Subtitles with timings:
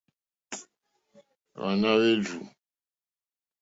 [1.55, 2.39] Hwáná hwèrzù.